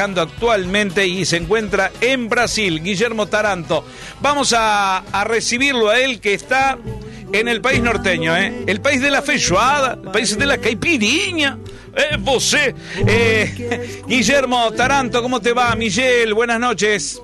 [0.00, 3.84] actualmente y se encuentra en Brasil, Guillermo Taranto.
[4.20, 6.78] Vamos a, a recibirlo a él que está
[7.32, 8.64] en el país norteño, ¿eh?
[8.66, 11.58] el país de la feijoada, el país de la caipirinha.
[11.94, 12.74] Eh, você.
[13.06, 15.74] Eh, Guillermo Taranto, ¿cómo te va?
[15.74, 17.20] Miguel, buenas noches.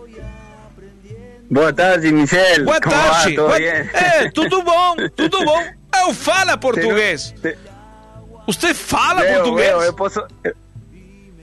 [1.48, 2.64] Boa tarde, Michel.
[2.64, 3.36] Boa Como tarde.
[3.94, 5.62] É, tudo bom, tudo bom.
[6.04, 7.32] Eu fala português.
[8.46, 9.70] Você fala português?
[9.84, 10.26] eu posso...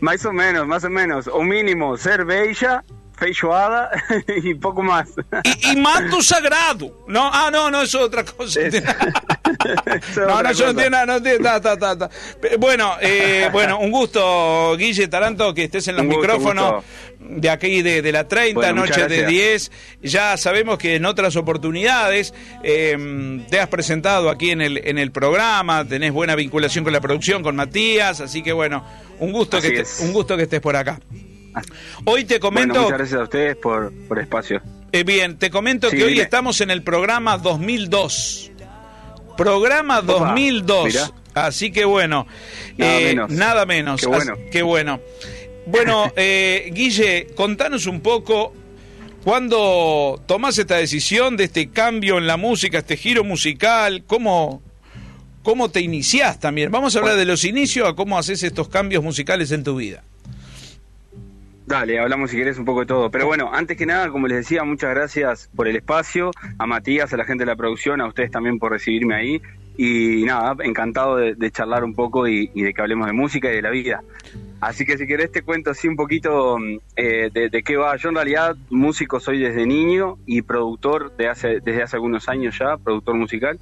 [0.03, 1.27] Mais ou menos, mais ou menos.
[1.27, 2.83] O mínimo, cerveja,
[3.17, 3.89] feijoada
[4.27, 5.07] e pouco mais.
[5.45, 6.91] Y, y manto sagrado.
[7.07, 8.59] No, ah, no, no, eso es otra cosa.
[8.67, 8.83] Es- eso
[10.11, 10.85] es no, no, otra yo no cosa.
[10.85, 12.09] entiendo nada, no entiendo, ta, ta,
[12.59, 17.39] Bueno, eh, bueno, un gusto, Guille Taranto, que estés en los gusto, micrófonos gusto.
[17.39, 19.71] de aquí de, de la 30, Bueno, muchas noche de gracias.
[20.01, 20.11] 10.
[20.11, 25.11] Ya sabemos que en otras oportunidades eh, te has presentado aquí en el, en el
[25.11, 28.83] programa, tenés buena vinculación con la producción, con Matías, así que bueno,
[29.23, 29.99] un gusto, que Así estés- es.
[30.01, 30.99] un gusto que estés por acá.
[32.05, 32.81] Hoy te Bueno, comento...
[32.81, 34.61] muchas gracias a ustedes por, por el espacio.
[34.91, 38.51] Eh, bien, te comento Sí, que hoy estamos en el programa 2002.
[39.37, 40.85] Programa 2002.
[40.85, 41.11] mirá.
[41.33, 42.27] Así que bueno,
[42.77, 43.31] Nada eh, menos.
[43.31, 44.01] nada menos.
[44.01, 44.33] Qué bueno.
[44.33, 44.99] Así- qué bueno.
[45.65, 48.53] Bueno, eh, Guille, contanos un poco
[49.23, 54.61] cuándo tomás esta decisión de este cambio en la música, este giro musical, cómo,
[55.43, 56.71] cómo te iniciás también.
[56.71, 60.03] Vamos a hablar de los inicios a cómo haces estos cambios musicales en tu vida.
[61.65, 63.09] Dale, hablamos si querés un poco de todo.
[63.09, 67.13] Pero bueno, antes que nada, como les decía, muchas gracias por el espacio, a Matías,
[67.13, 69.41] a la gente de la producción, a ustedes también por recibirme ahí.
[69.75, 73.51] Y nada, encantado de, de charlar un poco y, y de que hablemos de música
[73.51, 74.03] y de la vida.
[74.61, 77.95] Así que si querés te cuento así un poquito mm, eh, de, de qué va.
[77.97, 82.57] Yo en realidad músico soy desde niño y productor de hace, desde hace algunos años
[82.59, 83.57] ya, productor musical.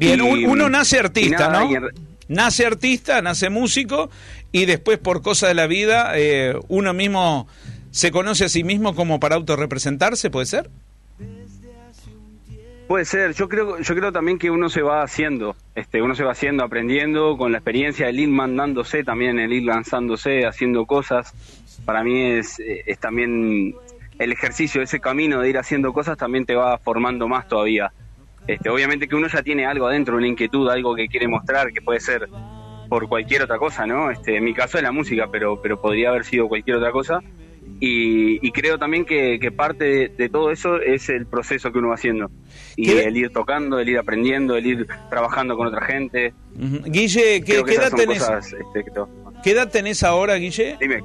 [0.00, 1.76] Bien, Y- uno nace artista, nada, ¿no?
[1.76, 1.84] en
[2.28, 4.08] Nace artista, nace músico
[4.50, 7.46] y después por cosa de la vida eh, uno mismo
[7.90, 10.70] se conoce a sí mismo como para autorrepresentarse, ¿puede ser?
[12.88, 16.24] Puede ser, yo creo, yo creo también que uno se va haciendo, este, uno se
[16.24, 21.32] va haciendo, aprendiendo, con la experiencia del ir mandándose, también el ir lanzándose, haciendo cosas.
[21.84, 23.76] Para mí es, eh, es también
[24.18, 27.92] el ejercicio, ese camino de ir haciendo cosas también te va formando más todavía.
[28.46, 31.80] Este, obviamente que uno ya tiene algo adentro, una inquietud, algo que quiere mostrar, que
[31.82, 32.28] puede ser
[32.88, 34.10] por cualquier otra cosa, ¿no?
[34.10, 37.20] Este, en mi caso es la música, pero, pero podría haber sido cualquier otra cosa.
[37.82, 41.78] Y, y creo también que, que parte de, de todo eso es el proceso que
[41.78, 42.30] uno va haciendo.
[42.76, 46.34] Y ¿Qué- el ir tocando, el ir aprendiendo, el ir trabajando con otra gente.
[46.54, 48.90] Guille, ¿qué, qué edad tenés, cosas este, que
[49.42, 50.76] qué edad tenés ahora, Guille?
[50.80, 51.02] Dime,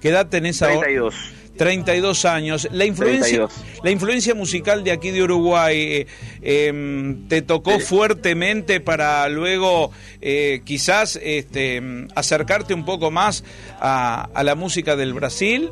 [0.00, 0.80] ¿Qué edad tenés ahora?
[0.80, 1.14] 32.
[1.56, 2.68] 32 años.
[2.72, 3.52] La influencia, 32.
[3.84, 6.06] la influencia musical de aquí de Uruguay eh,
[6.42, 7.86] em, te tocó Sí.
[7.86, 9.90] fuertemente para luego
[10.20, 11.82] eh, quizás este,
[12.14, 13.44] acercarte un poco más
[13.80, 15.70] a, a la música del Brasil.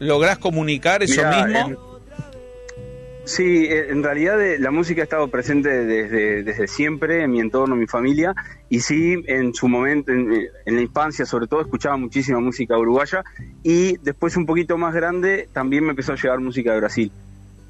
[0.00, 1.87] ¿Lográs comunicar eso Mirá, mismo?
[3.28, 7.40] Sí, eh, en realidad eh, la música ha estado presente desde, desde siempre en mi
[7.40, 8.34] entorno, en mi familia,
[8.70, 12.78] y sí, en su momento, en, eh, en la infancia sobre todo, escuchaba muchísima música
[12.78, 13.22] uruguaya,
[13.62, 17.12] y después un poquito más grande también me empezó a llegar música de Brasil,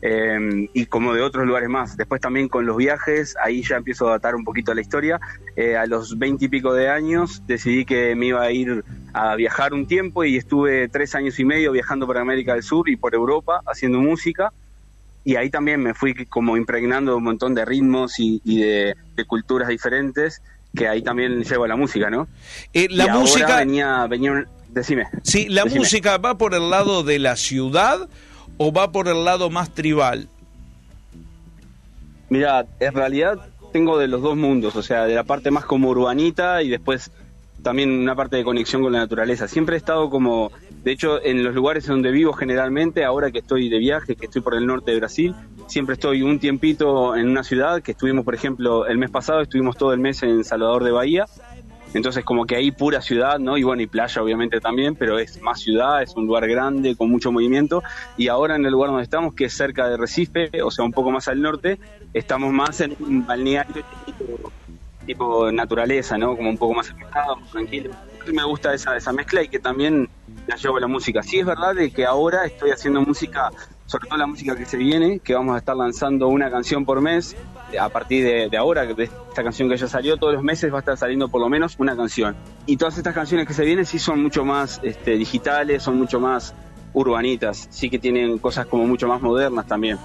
[0.01, 1.97] eh, y como de otros lugares más.
[1.97, 5.19] Después también con los viajes, ahí ya empiezo a datar un poquito la historia.
[5.57, 9.35] Eh, a los veinte y pico de años decidí que me iba a ir a
[9.35, 12.95] viajar un tiempo y estuve tres años y medio viajando por América del Sur y
[12.95, 14.53] por Europa haciendo música
[15.31, 18.94] y ahí también me fui como impregnando de un montón de ritmos y, y de,
[19.15, 20.41] de culturas diferentes
[20.75, 22.28] que ahí también llevo la música, ¿no?
[22.72, 25.05] Eh, la Y ahora música, venía, venía un- decime.
[25.22, 25.81] sí, la decime.
[25.81, 28.09] música va por el lado de la ciudad
[28.56, 30.28] o va por el lado más tribal.
[32.31, 33.39] Mira, en realidad
[33.72, 37.10] tengo de los dos mundos, o sea, de la parte más como urbanita y después
[37.62, 39.47] también una parte de conexión con la naturaleza.
[39.47, 40.50] Siempre he estado como,
[40.84, 44.43] de hecho, en los lugares donde vivo generalmente, ahora que estoy de viaje, que estoy
[44.43, 45.34] por el norte de Brasil,
[45.66, 49.77] siempre estoy un tiempito en una ciudad, que estuvimos, por ejemplo, el mes pasado estuvimos
[49.77, 51.27] todo el mes en Salvador de Bahía,
[51.94, 53.56] entonces como que ahí pura ciudad, ¿no?
[53.56, 57.10] Y bueno, y playa obviamente también, pero es más ciudad, es un lugar grande, con
[57.10, 57.83] mucho movimiento.
[58.16, 60.92] Y ahora en el lugar donde estamos, que es cerca de Recife, o sea, un
[60.92, 61.78] poco más al norte,
[62.13, 63.83] estamos más en un balneario
[65.07, 66.36] tipo, naturaleza, ¿no?
[66.36, 67.91] Como un poco más alejado, tranquilo.
[68.30, 70.10] Me gusta esa, esa mezcla y que también
[70.47, 71.22] la llevo a la música.
[71.22, 73.51] Sí es verdad de que ahora estoy haciendo música,
[73.86, 77.01] sobre todo la música que se viene, que vamos a estar lanzando una canción por
[77.01, 77.36] mes,
[77.78, 80.77] a partir de, de ahora, de esta canción que ya salió, todos los meses va
[80.77, 82.34] a estar saliendo por lo menos una canción.
[82.66, 86.19] Y todas estas canciones que se vienen sí son mucho más este, digitales, son mucho
[86.21, 86.54] más
[86.95, 89.98] urbanitas, sí que tienen cosas como mucho más modernas también.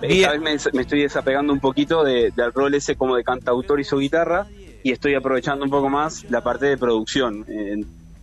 [0.00, 3.78] Esta vez me, me estoy desapegando un poquito de- del rol ese como de cantautor
[3.78, 4.46] y su guitarra
[4.82, 7.44] y estoy aprovechando un poco más la parte de producción.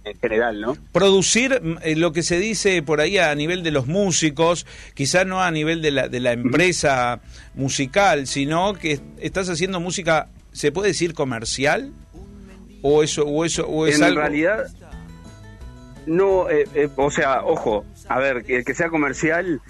[0.10, 0.78] En, general, ¿no?
[0.92, 5.26] Producir mm, eh, lo que se dice por ahí a nivel de los músicos, quizás
[5.26, 7.22] no a nivel de la, de la empresa
[7.56, 11.92] musical, sino que estás haciendo música, ¿se puede decir comercial?
[12.82, 14.22] ¿O eso, o eso, o es en algo...
[14.22, 14.68] realidad,
[16.08, 19.62] no, eh, eh, o sea, ojo, a ver, que, que sea comercial,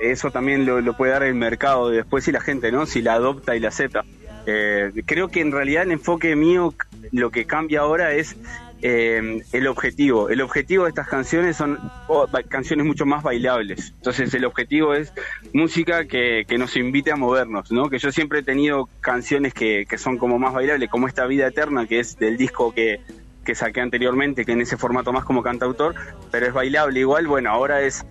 [0.00, 2.86] eso también lo, lo puede dar el mercado después y la gente, ¿no?
[2.86, 4.04] Si la adopta y la acepta.
[4.46, 6.74] Eh, creo que en realidad el enfoque mío,
[7.12, 8.36] lo que cambia ahora es
[8.86, 10.28] eh, el objetivo.
[10.28, 11.78] El objetivo de estas canciones son
[12.50, 13.94] canciones mucho más bailables.
[13.96, 15.10] Entonces el objetivo es
[15.54, 17.88] música que, que nos invite a movernos, ¿no?
[17.88, 21.46] Que yo siempre he tenido canciones que, que son como más bailables, como esta Vida
[21.46, 23.00] Eterna, que es del disco que,
[23.42, 25.94] que saqué anteriormente, que en ese formato más como cantautor,
[26.30, 27.26] pero es bailable igual.
[27.26, 28.04] Bueno, ahora es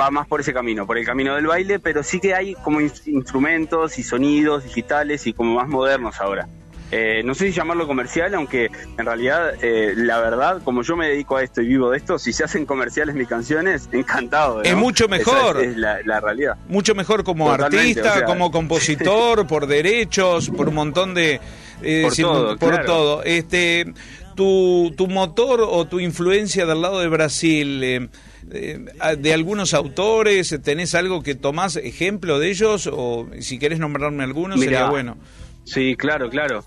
[0.00, 2.80] va más por ese camino, por el camino del baile, pero sí que hay como
[2.80, 6.48] in- instrumentos y sonidos digitales y como más modernos ahora.
[6.90, 11.08] Eh, no sé si llamarlo comercial, aunque en realidad, eh, la verdad, como yo me
[11.08, 14.56] dedico a esto y vivo de esto, si se hacen comerciales mis canciones, encantado.
[14.58, 14.62] ¿no?
[14.62, 15.56] Es mucho mejor.
[15.56, 16.56] Esa es, es la, la realidad.
[16.68, 21.40] mucho mejor como Totalmente, artista, o sea- como compositor, por derechos, por un montón de
[21.82, 22.86] eh, Por todo, por claro.
[22.86, 23.22] todo.
[23.24, 23.92] Este,
[24.36, 28.08] tu, tu motor o tu influencia del lado de Brasil, eh,
[28.52, 28.78] eh,
[29.18, 34.58] de algunos autores, tenés algo que tomás ejemplo de ellos o si querés nombrarme algunos
[34.58, 35.16] Mirá, sería bueno.
[35.64, 36.64] Sí, claro, claro.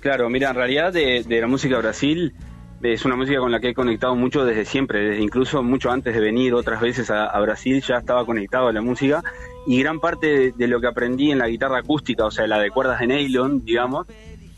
[0.00, 2.34] Claro, mira, en realidad de, de la música de Brasil
[2.82, 6.14] es una música con la que he conectado mucho desde siempre, desde incluso mucho antes
[6.14, 9.22] de venir otras veces a, a Brasil ya estaba conectado a la música
[9.66, 12.58] y gran parte de, de lo que aprendí en la guitarra acústica, o sea, la
[12.58, 14.06] de cuerdas de nylon, digamos,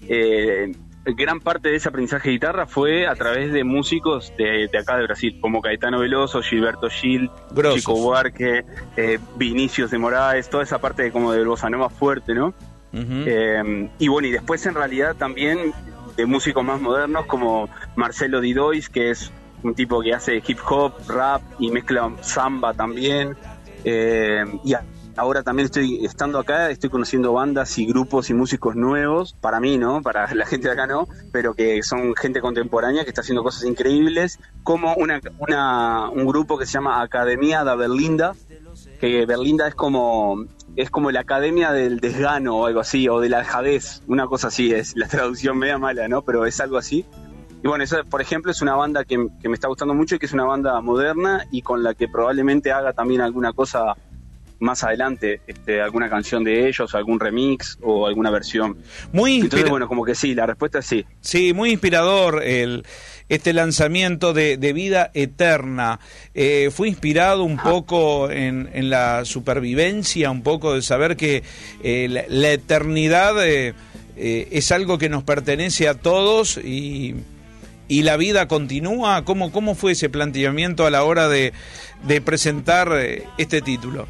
[0.08, 0.72] eh,
[1.04, 4.96] gran parte de ese aprendizaje de guitarra fue a través de músicos de, de acá
[4.96, 7.80] de Brasil, como Caetano Veloso, Gilberto Gil, Grosos.
[7.80, 8.64] Chico Buarque,
[8.96, 12.54] eh, Vinicius de Moraes, toda esa parte de como de bossa nova fuerte, ¿no?
[12.92, 15.72] Eh, y bueno, y después en realidad también
[16.16, 19.30] de músicos más modernos como Marcelo Didois, que es
[19.62, 23.36] un tipo que hace hip hop, rap y mezcla samba también.
[23.84, 24.74] Eh, y
[25.16, 29.78] ahora también estoy estando acá, estoy conociendo bandas y grupos y músicos nuevos, para mí,
[29.78, 30.02] ¿no?
[30.02, 33.64] Para la gente de acá no, pero que son gente contemporánea que está haciendo cosas
[33.64, 35.20] increíbles, como una,
[36.10, 38.34] un grupo que se llama Academia da Berlinda,
[39.02, 40.46] que Berlinda es como
[40.76, 44.46] es como la academia del desgano o algo así, o de la aljadez, una cosa
[44.46, 46.22] así, es la traducción media mala, ¿no?
[46.22, 47.04] Pero es algo así.
[47.64, 50.19] Y bueno, esa, por ejemplo, es una banda que, que me está gustando mucho y
[50.20, 53.96] que es una banda moderna y con la que probablemente haga también alguna cosa
[54.60, 58.78] más adelante, este, alguna canción de ellos, algún remix o alguna versión.
[59.12, 61.04] Muy Entonces, bueno, como que sí, la respuesta es sí.
[61.20, 62.87] Sí, muy inspirador el
[63.28, 66.00] este lanzamiento de, de Vida Eterna.
[66.34, 71.42] Eh, fue inspirado un poco en, en la supervivencia, un poco de saber que
[71.82, 73.74] eh, la, eternidad eh,
[74.16, 77.14] eh, es algo que nos pertenece a todos y,
[77.88, 79.25] y la vida continúa.
[79.25, 81.52] ¿Cómo, ¿Cómo fue ese planteamiento a la hora de,
[82.06, 84.06] de presentar eh, este título?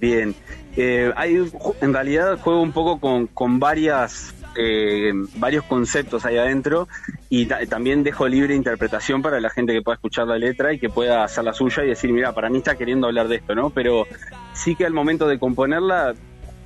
[0.00, 0.34] Bien.
[0.76, 1.38] Eh, hay,
[1.80, 6.88] en realidad juego un poco con, con varias eh, varios conceptos ahí adentro
[7.28, 10.78] y ta- también dejo libre interpretación para la gente que pueda escuchar la letra y
[10.78, 13.54] que pueda hacer la suya y decir, mira, para mí está queriendo hablar de esto,
[13.54, 13.70] ¿no?
[13.70, 14.06] Pero
[14.52, 16.14] sí que al momento de componerla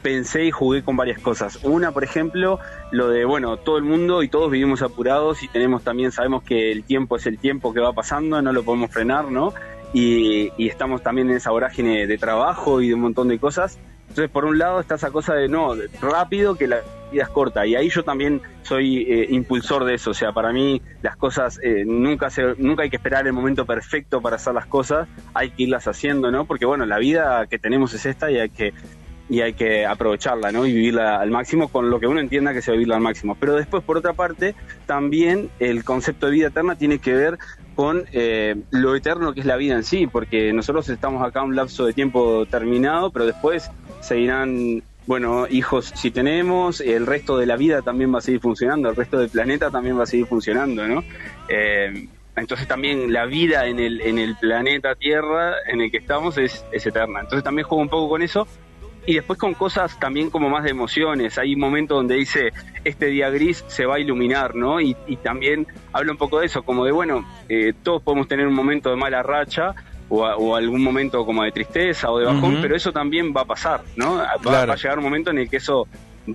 [0.02, 1.58] pensé y jugué con varias cosas.
[1.62, 2.58] Una, por ejemplo,
[2.90, 6.72] lo de, bueno, todo el mundo y todos vivimos apurados y tenemos también, sabemos que
[6.72, 9.52] el tiempo es el tiempo que va pasando, no lo podemos frenar, ¿no?
[9.93, 13.79] Y, y estamos también en esa vorágine de trabajo y de un montón de cosas.
[14.10, 16.81] Entonces, por un lado está esa cosa de, no, rápido que la
[17.12, 17.64] vida es corta.
[17.64, 20.10] Y ahí yo también soy eh, impulsor de eso.
[20.10, 23.64] O sea, para mí las cosas, eh, nunca, se, nunca hay que esperar el momento
[23.64, 26.44] perfecto para hacer las cosas, hay que irlas haciendo, ¿no?
[26.44, 28.74] Porque, bueno, la vida que tenemos es esta y hay que
[29.29, 30.67] y hay que aprovecharla, ¿no?
[30.67, 33.36] Y vivirla al máximo con lo que uno entienda que se va vivirla al máximo.
[33.38, 37.38] Pero después, por otra parte, también el concepto de vida eterna tiene que ver
[37.76, 41.55] con eh, lo eterno que es la vida en sí, porque nosotros estamos acá un
[41.55, 47.56] lapso de tiempo terminado, pero después seguirán, bueno, hijos si tenemos, el resto de la
[47.56, 50.86] vida también va a seguir funcionando, el resto del planeta también va a seguir funcionando,
[50.86, 51.04] ¿no?
[51.48, 56.38] Eh, entonces también la vida en el, en el planeta Tierra en el que estamos
[56.38, 57.20] es, eterna.
[57.20, 58.46] Entonces también juego un poco con eso
[59.06, 61.38] y después con cosas también como más de emociones.
[61.38, 62.52] Hay un momento donde dice,
[62.84, 64.80] este día gris se va a iluminar, ¿no?
[64.80, 68.46] Y, y también habla un poco de eso, como de, bueno, eh, todos podemos tener
[68.46, 69.74] un momento de mala racha
[70.10, 73.43] o, a- o algún momento como de tristeza o de bajón, pero eso también va
[73.43, 74.17] a pasar, ¿no?
[74.17, 74.67] Va, Claro.
[74.69, 75.86] va a llegar un momento en el que eso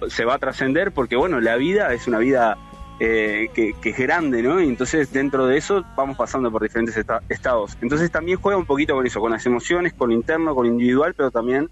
[0.08, 2.58] se va a trascender porque, bueno, la vida es una vida
[3.01, 4.62] eh, que, que es grande, ¿no?
[4.62, 7.77] Y entonces dentro de eso vamos pasando por diferentes esta- estados.
[7.82, 10.72] Entonces también juega un poquito con eso, con las emociones, con lo interno, con lo
[10.72, 11.70] individual, pero también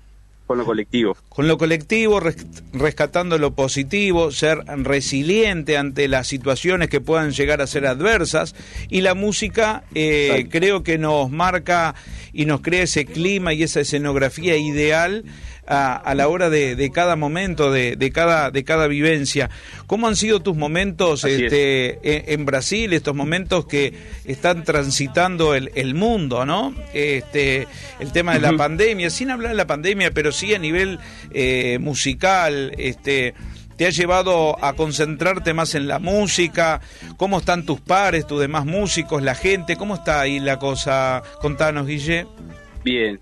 [0.54, 1.18] con lo colectivo.
[1.30, 2.20] Con lo colectivo,
[2.74, 8.54] rescatando lo positivo, ser resiliente ante las situaciones que puedan llegar a ser adversas.
[8.88, 11.96] Y la música eh, creo que nos marca
[12.34, 15.24] y nos crea ese clima y esa escenografía ideal
[15.66, 19.50] a, la hora de, cada momento, de, cada, de cada vivencia.
[19.88, 23.94] ¿Cómo han sido tus momentos este, en, Brasil, estos momentos que
[24.26, 26.76] están transitando el, el mundo, ¿no?
[26.94, 27.68] Este,
[28.00, 31.00] el tema de la pandemia, sin hablar de la pandemia, pero sí a nivel
[31.32, 33.34] eh, musical, este
[33.78, 36.82] te ha llevado a concentrarte más en la música?
[37.18, 39.78] ¿Cómo están tus pares, tus demás músicos, la gente?
[39.78, 41.24] ¿Cómo está ahí la cosa?
[41.42, 42.28] Contanos, Guille.
[42.84, 43.20] Bien,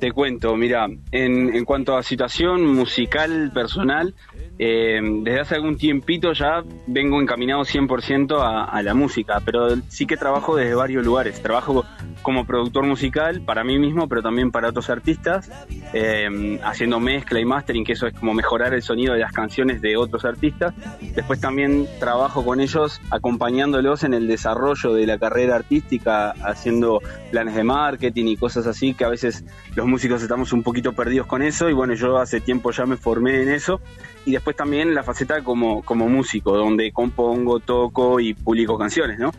[0.00, 4.14] te cuento, mira, en, en cuanto a situación musical personal,
[4.58, 10.06] eh, desde hace algún tiempito ya vengo encaminado 100% a, a la música, pero sí
[10.06, 11.40] que trabajo desde varios lugares.
[11.40, 11.84] Trabajo
[12.22, 15.50] como productor musical para mí mismo, pero también para otros artistas,
[15.92, 19.82] eh, haciendo mezcla y mastering, que eso es como mejorar el sonido de las canciones
[19.82, 20.74] de otros artistas.
[21.14, 27.00] Después también trabajo con ellos acompañándolos en el desarrollo de la carrera artística, haciendo
[27.30, 31.26] planes de marketing y cosas así, que a veces los músicos estamos un poquito perdidos
[31.26, 33.80] con eso, y bueno, yo hace tiempo ya me formé en eso
[34.24, 39.32] y después también la faceta como, como músico, donde compongo, toco y publico canciones, ¿no?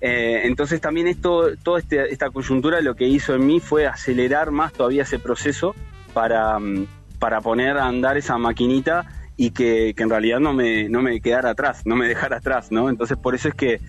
[0.00, 4.50] Eh, entonces también esto, toda este, esta coyuntura lo que hizo en mí fue acelerar
[4.50, 5.74] más todavía ese proceso
[6.14, 6.86] para, mm,
[7.18, 11.20] para poner a andar esa maquinita y que, que, en realidad no me, no me
[11.20, 12.88] quedara atrás, no me dejara atrás, ¿no?
[12.88, 13.80] Entonces por eso es que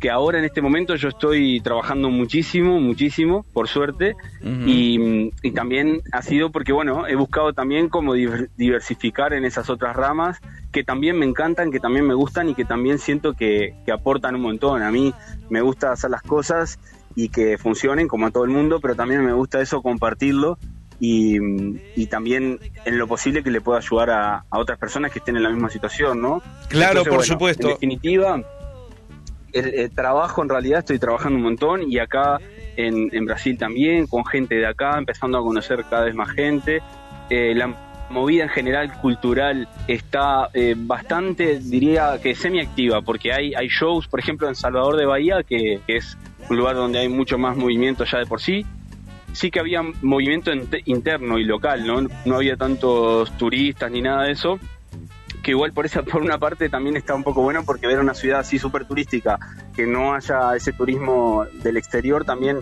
[0.00, 6.22] que ahora en este momento yo estoy trabajando muchísimo, muchísimo, por suerte, y, también ha
[6.22, 10.40] sido porque, bueno, he buscado también como diversificar en esas otras ramas
[10.72, 14.42] que también me encantan, que también me gustan y que también siento que, aportan un
[14.42, 14.82] montón.
[14.82, 15.12] A mí
[15.50, 16.78] me gusta hacer las cosas
[17.14, 20.58] y que funcionen como a todo el mundo, pero también me gusta eso compartirlo
[20.98, 25.42] y, también en lo posible que le pueda ayudar a, otras personas que estén en
[25.42, 26.42] la misma situación, ¿no?
[26.68, 27.66] Claro, por supuesto.
[27.66, 28.42] En definitiva,
[29.52, 32.38] el, trabajo en realidad estoy trabajando un montón y acá
[32.76, 36.82] en, Brasil también, con gente de acá, empezando a conocer cada vez más gente.
[37.28, 37.74] Eh, la
[38.10, 44.20] movida en general cultural está eh, bastante, diría que semi-activa, porque hay, hay shows, por
[44.20, 46.16] ejemplo, en Salvador de Bahía, que, es
[46.48, 48.64] un lugar donde hay mucho más movimiento ya de por sí.
[49.32, 50.50] Sí que había movimiento
[50.86, 52.08] interno y local, ¿no?
[52.24, 54.58] No había tantos turistas ni nada de eso
[55.42, 58.14] que igual por esa por una parte también está un poco bueno porque ver una
[58.14, 59.38] ciudad así súper turística,
[59.74, 62.60] que no haya ese turismo del exterior, también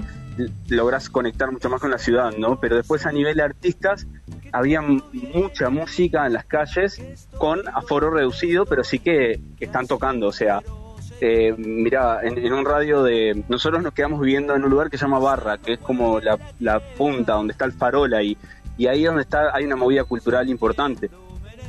[0.69, 2.61] logras conectar mucho más con la ciudad, ¿no?
[2.61, 4.07] Pero después a nivel de artistas
[4.53, 7.01] había mucha música en las calles
[7.37, 10.63] con aforo reducido, pero sí que, están tocando, o sea,
[11.21, 13.43] eh, mira, en, un radio de...
[13.49, 16.39] Nosotros nos quedamos viviendo en un lugar que se llama Barra, que es como la,
[16.61, 18.37] la punta donde está el farol ahí,
[18.77, 21.11] y ahí es donde está, hay una movida cultural importante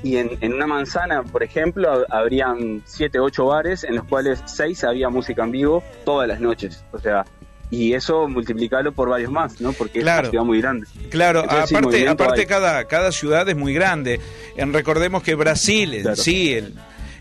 [0.03, 5.09] y en, una manzana, por ejemplo, habrían siete, ocho bares en los cuales seis había
[5.09, 6.83] música en vivo todas las noches.
[6.91, 7.25] O sea,
[7.69, 9.73] y eso multiplicarlo por varios más, ¿no?
[9.73, 10.87] Porque es una ciudad muy grande.
[11.09, 14.19] Claro, aparte, aparte cada, cada ciudad es muy grande.
[14.55, 16.73] En, recordemos que Brasil, sí, el,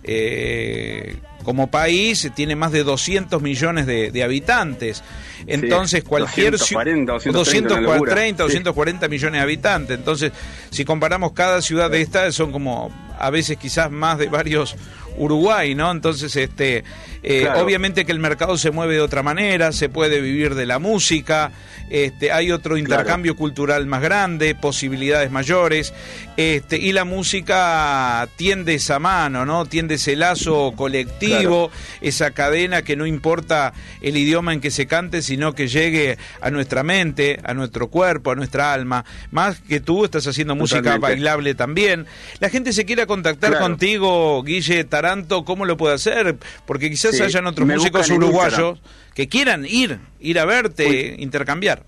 [0.05, 1.17] eh,
[1.49, 5.03] como país tiene más de 200 millones de, habitantes.
[5.47, 9.97] Entonces, cualquier 240, 230, 240 millones de habitantes.
[9.97, 10.31] Entonces,
[10.69, 14.77] si comparamos cada ciudad de estas, son como a veces quizás más de varios
[15.17, 15.91] Uruguay, ¿no?
[15.91, 16.85] Entonces, este,
[17.23, 20.79] eh, obviamente que el mercado se mueve de otra manera, se puede vivir de la
[20.79, 21.53] música,
[21.91, 25.95] este, hay otro intercambio cultural más grande, posibilidades mayores,
[26.37, 29.67] este, y la música tiende esa mano, ¿no?
[29.67, 31.71] Tiende ese lazo colectivo,
[32.01, 33.73] esa cadena que no importa
[34.03, 38.33] el idioma en que se cante, sino que llegue a nuestra mente, a nuestro cuerpo,
[38.33, 39.05] a nuestra alma.
[39.31, 42.07] Más que tú estás haciendo música bailable también.
[42.41, 46.37] La gente se quiera contactar contigo, Guille Taranto, ¿cómo lo puede hacer?
[46.67, 48.81] Porque quizás hayan otros músicos uruguayos
[49.15, 51.85] que quieran ir, ir a verte, intercambiar.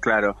[0.00, 0.36] Claro,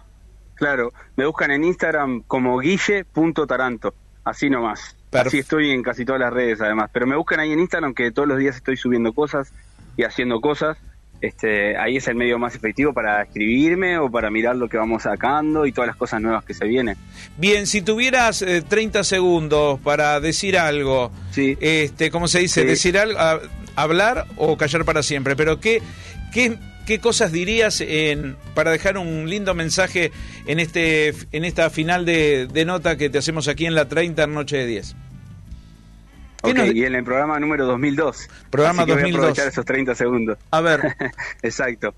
[0.54, 0.92] claro.
[1.16, 4.96] Me buscan en Instagram como guille.taranto, así nomás.
[5.12, 6.90] Así estoy en casi todas las redes además.
[6.92, 9.52] Pero me buscan ahí en Instagram que todos los días estoy subiendo cosas
[9.96, 10.78] y haciendo cosas.
[11.20, 15.02] Este, ahí es el medio más efectivo para escribirme o para mirar lo que vamos
[15.02, 16.96] sacando y todas las cosas nuevas que se vienen.
[17.36, 21.58] Bien, si tuvieras 30 eh, segundos para decir algo, sí.
[21.60, 22.64] este, ¿cómo se dice?
[22.64, 23.18] Decir algo,
[23.76, 25.82] hablar o callar para siempre, pero ¿qué,
[26.32, 30.12] qué, qué cosas dirías en, para dejar un lindo mensaje
[30.46, 34.58] en, este, en esta final de, nota que te hacemos aquí en la 30 Noche
[34.58, 34.96] de 10?
[36.42, 38.28] Ok, y en el programa número 2002.
[38.48, 39.12] Programa Así que 2002.
[39.12, 40.38] Voy a aprovechar esos 30 segundos.
[40.50, 40.96] A ver.
[41.42, 41.94] Exacto.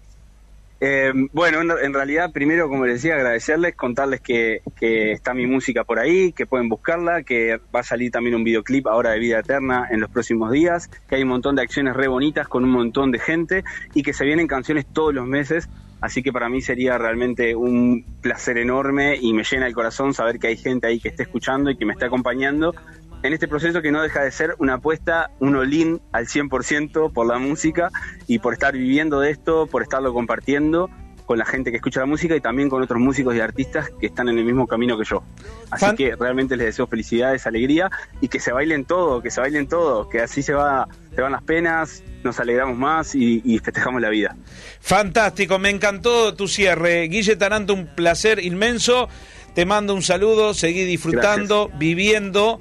[0.85, 6.01] Eh, bueno, en, realidad, primero, como les decía, agradecerles, contarles que, está mi música por
[6.01, 9.87] ahí, que pueden buscarla, que va a salir también un videoclip ahora de Vida Eterna
[9.93, 13.13] en los próximos días, que hay un montón de acciones re bonitas con un montón
[13.13, 13.63] de gente
[13.95, 15.69] y que se vienen canciones todos los meses.
[16.01, 20.41] Así que para mí sería realmente un placer enorme y me llena el corazón saber
[20.41, 22.75] que hay gente ahí que esté escuchando y que me está acompañando
[23.23, 27.27] en este proceso que no deja de ser una apuesta, un olín al 100% por
[27.27, 27.91] la música
[28.27, 30.91] y por estar viviendo de esto, por estarlo compartiendo
[31.27, 34.07] con la gente que escucha la música y también con otros músicos y artistas que
[34.07, 35.23] están en el mismo camino que yo.
[35.71, 39.69] Así que realmente les deseo felicidades, alegría y que se bailen todo, que se bailen
[39.69, 44.11] todo, que así se va, se van las penas, nos alegramos más y, festejamos la
[44.11, 44.37] vida.
[44.81, 47.03] Fantástico, me encantó tu cierre.
[47.05, 49.09] Guille Taranto, un placer inmenso.
[49.55, 52.59] Te mando un saludo, seguí disfrutando, viviendo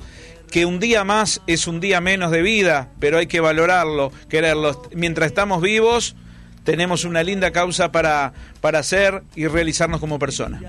[0.51, 4.83] que un día más es un día menos de vida, pero hay que valorarlo, quererlo.
[4.93, 6.15] Mientras estamos vivos,
[6.63, 10.61] tenemos una linda causa para, para hacer y realizarnos como personas.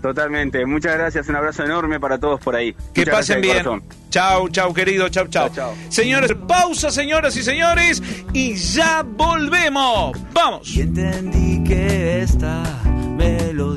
[0.00, 2.74] Totalmente, muchas gracias, un abrazo enorme para todos por ahí.
[2.94, 3.64] Que pasen bien.
[4.10, 5.50] Chau, chau, querido, chau, chau.
[5.88, 8.00] Señores, pausa, señoras y señores,
[8.32, 10.16] y ya volvemos.
[10.32, 10.76] Vamos.
[10.76, 12.62] Y entendí que esta
[13.16, 13.67] melodía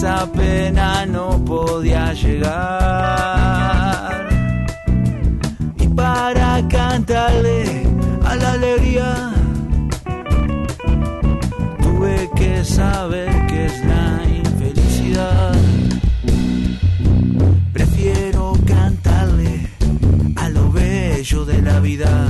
[0.00, 2.48] esa pena no podía llegar.
[5.78, 7.86] Y para cantarle
[8.24, 9.30] a la alegría,
[11.82, 15.52] tuve que saber que es la infelicidad.
[17.74, 19.68] Prefiero cantarle
[20.36, 22.29] a lo bello de la vida.